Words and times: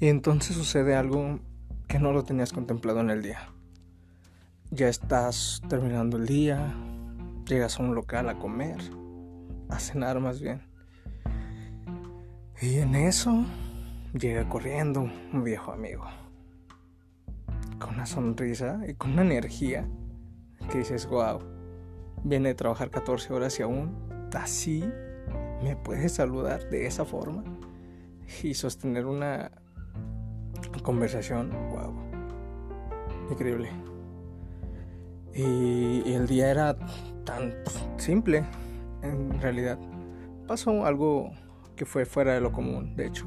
Y 0.00 0.06
entonces 0.08 0.56
sucede 0.56 0.94
algo 0.94 1.40
que 1.88 1.98
no 1.98 2.12
lo 2.12 2.22
tenías 2.22 2.52
contemplado 2.52 3.00
en 3.00 3.10
el 3.10 3.22
día. 3.22 3.48
Ya 4.70 4.88
estás 4.88 5.60
terminando 5.68 6.18
el 6.18 6.26
día, 6.26 6.72
llegas 7.46 7.80
a 7.80 7.82
un 7.82 7.96
local 7.96 8.28
a 8.28 8.38
comer, 8.38 8.78
a 9.68 9.80
cenar 9.80 10.20
más 10.20 10.40
bien. 10.40 10.62
Y 12.60 12.78
en 12.78 12.94
eso 12.94 13.44
llega 14.12 14.48
corriendo 14.48 15.10
un 15.32 15.42
viejo 15.42 15.72
amigo. 15.72 16.04
Con 17.80 17.94
una 17.94 18.06
sonrisa 18.06 18.80
y 18.86 18.94
con 18.94 19.12
una 19.12 19.22
energía 19.22 19.88
que 20.70 20.78
dices, 20.78 21.06
wow, 21.06 21.40
viene 22.22 22.50
a 22.50 22.56
trabajar 22.56 22.90
14 22.90 23.32
horas 23.32 23.58
y 23.58 23.62
aún 23.62 23.96
así 24.32 24.84
me 25.62 25.74
puedes 25.74 26.12
saludar 26.12 26.68
de 26.70 26.86
esa 26.86 27.04
forma 27.04 27.42
y 28.42 28.54
sostener 28.54 29.06
una 29.06 29.50
conversación, 30.88 31.50
wow, 31.68 31.92
increíble. 33.30 33.68
Y, 35.34 36.14
el 36.14 36.26
día 36.26 36.50
era 36.50 36.78
tan 37.26 37.52
simple, 37.98 38.42
en 39.02 39.38
realidad. 39.38 39.78
Pasó 40.46 40.86
algo 40.86 41.30
que 41.76 41.84
fue 41.84 42.06
fuera 42.06 42.32
de 42.32 42.40
lo 42.40 42.52
común, 42.52 42.96
de 42.96 43.06
hecho. 43.06 43.26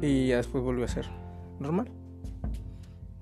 Y 0.00 0.28
ya 0.28 0.36
después 0.36 0.62
volvió 0.62 0.84
a 0.84 0.88
ser 0.88 1.06
normal. 1.58 1.90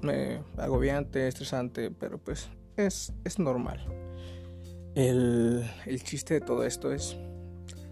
Me 0.00 0.40
agobiante, 0.56 1.28
estresante, 1.28 1.90
pero 1.90 2.16
pues 2.16 2.48
es, 2.78 3.12
es 3.24 3.38
normal. 3.38 3.78
El, 4.94 5.70
el 5.84 6.02
chiste 6.02 6.32
de 6.32 6.40
todo 6.40 6.64
esto 6.64 6.90
es 6.90 7.14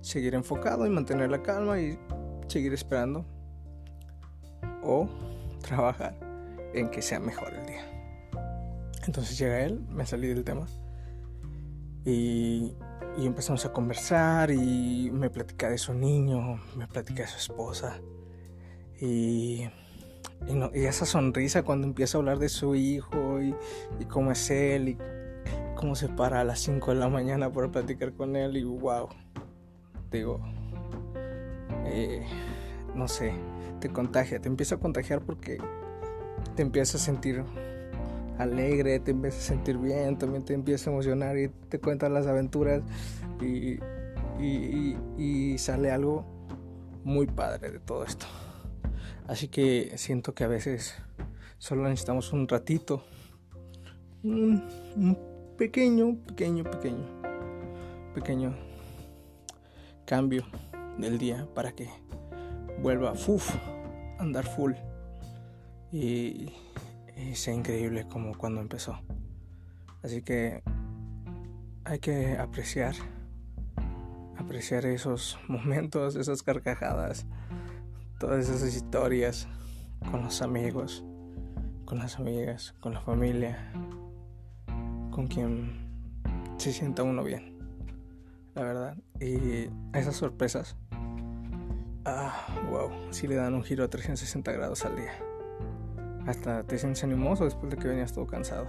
seguir 0.00 0.34
enfocado 0.34 0.86
y 0.86 0.88
mantener 0.88 1.30
la 1.30 1.42
calma 1.42 1.78
y 1.78 1.98
seguir 2.48 2.72
esperando 2.72 3.35
o 4.86 5.08
trabajar 5.60 6.16
en 6.72 6.88
que 6.88 7.02
sea 7.02 7.20
mejor 7.20 7.52
el 7.54 7.66
día. 7.66 7.84
Entonces 9.06 9.38
llega 9.38 9.60
él, 9.60 9.80
me 9.90 10.06
salí 10.06 10.28
del 10.28 10.44
tema 10.44 10.66
y, 12.04 12.72
y 13.18 13.26
empezamos 13.26 13.64
a 13.64 13.72
conversar 13.72 14.50
y 14.50 15.10
me 15.12 15.30
platica 15.30 15.68
de 15.68 15.78
su 15.78 15.94
niño, 15.94 16.60
me 16.76 16.86
platica 16.86 17.22
de 17.22 17.28
su 17.28 17.36
esposa 17.36 18.00
y, 19.00 19.68
y, 20.48 20.84
esa 20.84 21.06
sonrisa 21.06 21.62
cuando 21.62 21.86
empieza 21.86 22.18
a 22.18 22.20
hablar 22.20 22.38
de 22.38 22.48
su 22.48 22.74
hijo 22.74 23.40
y, 23.40 23.54
y 24.00 24.04
cómo 24.06 24.32
es 24.32 24.50
él 24.50 24.88
y 24.90 24.98
cómo 25.76 25.94
se 25.94 26.08
para 26.08 26.40
a 26.40 26.44
las 26.44 26.60
5 26.60 26.92
de 26.94 26.98
la 26.98 27.08
mañana 27.08 27.52
para 27.52 27.70
platicar 27.70 28.12
con 28.12 28.34
él 28.34 28.56
y 28.56 28.64
wow, 28.64 29.08
digo, 30.10 30.40
eh, 31.84 32.26
no 32.96 33.08
sé, 33.08 33.32
te 33.80 33.88
contagia, 33.90 34.40
te 34.40 34.48
empieza 34.48 34.76
a 34.76 34.78
contagiar 34.78 35.20
porque 35.20 35.58
te 36.54 36.62
empieza 36.62 36.96
a 36.96 37.00
sentir 37.00 37.44
alegre, 38.38 38.98
te 39.00 39.12
empieza 39.12 39.38
a 39.38 39.42
sentir 39.42 39.78
bien, 39.78 40.18
también 40.18 40.44
te 40.44 40.54
empieza 40.54 40.90
a 40.90 40.92
emocionar 40.92 41.38
y 41.38 41.48
te 41.48 41.78
cuentan 41.78 42.14
las 42.14 42.26
aventuras 42.26 42.82
y, 43.40 43.78
y, 44.40 44.96
y 45.16 45.58
sale 45.58 45.90
algo 45.90 46.24
muy 47.04 47.26
padre 47.26 47.70
de 47.70 47.78
todo 47.78 48.04
esto. 48.04 48.26
Así 49.26 49.48
que 49.48 49.92
siento 49.96 50.34
que 50.34 50.44
a 50.44 50.48
veces 50.48 50.94
solo 51.58 51.84
necesitamos 51.84 52.32
un 52.32 52.48
ratito, 52.48 53.04
un, 54.22 54.64
un 54.96 55.18
pequeño, 55.56 56.16
pequeño, 56.26 56.64
pequeño, 56.64 57.06
pequeño 58.14 58.56
cambio 60.04 60.44
del 60.98 61.18
día 61.18 61.48
para 61.54 61.72
que 61.72 61.88
vuelva 62.82 63.12
uf, 63.12 63.54
andar 64.18 64.44
full 64.44 64.72
y, 65.92 66.52
y 67.16 67.34
sea 67.34 67.54
increíble 67.54 68.06
como 68.06 68.36
cuando 68.36 68.60
empezó. 68.60 68.98
Así 70.02 70.22
que 70.22 70.62
hay 71.84 71.98
que 72.00 72.36
apreciar, 72.36 72.94
apreciar 74.36 74.86
esos 74.86 75.38
momentos, 75.48 76.16
esas 76.16 76.42
carcajadas, 76.42 77.26
todas 78.18 78.48
esas 78.48 78.74
historias 78.74 79.48
con 80.10 80.22
los 80.24 80.42
amigos, 80.42 81.04
con 81.84 81.98
las 81.98 82.18
amigas, 82.18 82.74
con 82.80 82.92
la 82.94 83.00
familia, 83.00 83.72
con 85.10 85.26
quien 85.28 85.86
se 86.58 86.72
sienta 86.72 87.02
uno 87.02 87.22
bien, 87.22 87.58
la 88.54 88.62
verdad. 88.62 88.96
Y 89.20 89.68
esas 89.96 90.16
sorpresas, 90.16 90.76
wow, 92.70 92.90
sí 93.10 93.26
le 93.26 93.36
dan 93.36 93.54
un 93.54 93.62
giro 93.62 93.84
a 93.84 93.88
360 93.88 94.52
grados 94.52 94.84
al 94.84 94.96
día. 94.96 95.12
Hasta 96.26 96.64
te 96.64 96.78
sientes 96.78 97.04
animoso 97.04 97.44
después 97.44 97.70
de 97.70 97.76
que 97.76 97.88
venías 97.88 98.12
todo 98.12 98.26
cansado. 98.26 98.66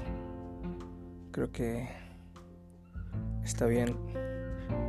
Creo 1.31 1.51
que 1.51 1.87
está 3.43 3.65
bien 3.65 3.95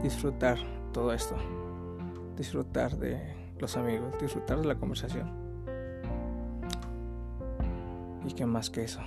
disfrutar 0.02 0.58
todo 0.92 1.12
esto, 1.12 1.36
disfrutar 2.36 2.96
de 2.96 3.34
los 3.58 3.76
amigos, 3.76 4.14
disfrutar 4.20 4.60
de 4.60 4.66
la 4.66 4.74
conversación. 4.74 5.30
Y 8.26 8.32
que 8.32 8.44
más 8.46 8.68
que 8.68 8.84
eso. 8.84 9.00